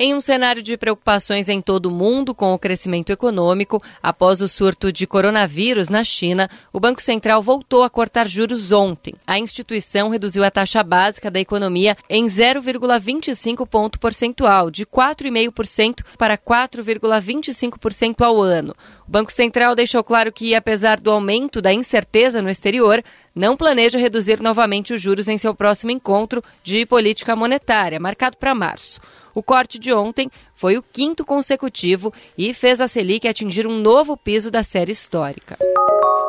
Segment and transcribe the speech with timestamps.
[0.00, 4.46] Em um cenário de preocupações em todo o mundo com o crescimento econômico, após o
[4.46, 9.14] surto de coronavírus na China, o Banco Central voltou a cortar juros ontem.
[9.26, 16.38] A instituição reduziu a taxa básica da economia em 0,25 ponto percentual, de 4,5% para
[16.38, 18.76] 4,25% ao ano.
[19.04, 23.02] O Banco Central deixou claro que, apesar do aumento da incerteza no exterior,
[23.34, 28.54] não planeja reduzir novamente os juros em seu próximo encontro de política monetária, marcado para
[28.54, 29.00] março.
[29.38, 34.16] O corte de ontem foi o quinto consecutivo e fez a Selic atingir um novo
[34.16, 35.56] piso da série histórica.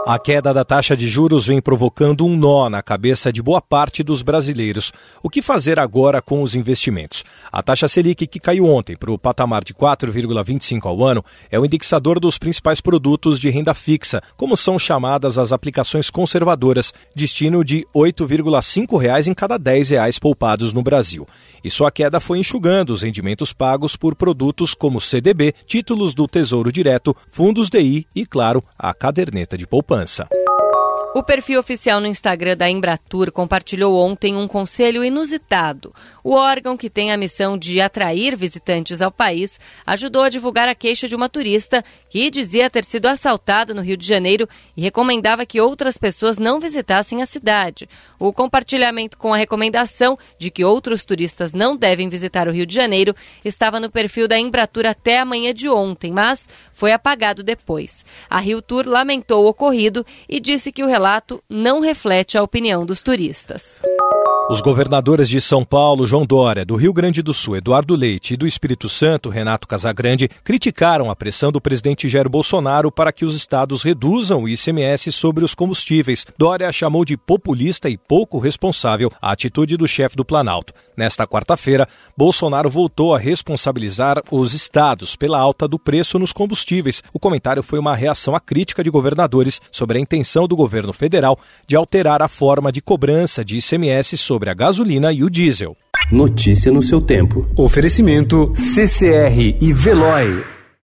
[0.08, 4.02] A queda da taxa de juros vem provocando um nó na cabeça de boa parte
[4.02, 4.94] dos brasileiros.
[5.22, 7.24] O que fazer agora com os investimentos?
[7.52, 11.66] A taxa Selic, que caiu ontem para o patamar de 4,25 ao ano, é o
[11.66, 17.80] indexador dos principais produtos de renda fixa, como são chamadas as aplicações conservadoras, destino de
[17.94, 21.28] R$ 8,5 em cada 10 reais poupados no Brasil.
[21.62, 26.72] E sua queda foi enxugando os rendimentos pagos por produtos como CDB, títulos do Tesouro
[26.72, 30.49] Direto, fundos DI e, claro, a caderneta de poupança poupança.
[31.20, 35.94] O perfil oficial no Instagram da Embratur compartilhou ontem um conselho inusitado.
[36.24, 40.74] O órgão, que tem a missão de atrair visitantes ao país, ajudou a divulgar a
[40.74, 45.46] queixa de uma turista que dizia ter sido assaltada no Rio de Janeiro e recomendava
[45.46, 47.90] que outras pessoas não visitassem a cidade.
[48.18, 52.74] O compartilhamento com a recomendação de que outros turistas não devem visitar o Rio de
[52.74, 58.06] Janeiro estava no perfil da Embratur até a manhã de ontem, mas foi apagado depois.
[58.30, 62.86] A Rio Tour lamentou o ocorrido e disse que o relato não reflete a opinião
[62.86, 63.82] dos turistas.
[64.52, 68.38] Os governadores de São Paulo, João Dória, do Rio Grande do Sul, Eduardo Leite e
[68.38, 73.36] do Espírito Santo, Renato Casagrande, criticaram a pressão do presidente Jair Bolsonaro para que os
[73.36, 76.26] estados reduzam o ICMS sobre os combustíveis.
[76.36, 80.74] Dória chamou de populista e pouco responsável a atitude do chefe do Planalto.
[80.98, 81.88] Nesta quarta-feira,
[82.18, 87.04] Bolsonaro voltou a responsabilizar os estados pela alta do preço nos combustíveis.
[87.14, 91.38] O comentário foi uma reação à crítica de governadores sobre a intenção do governo federal
[91.68, 95.76] de alterar a forma de cobrança de ICMS sobre sobre a gasolina e o diesel.
[96.10, 97.46] Notícia no seu tempo.
[97.58, 100.59] Oferecimento CCR e Veloy.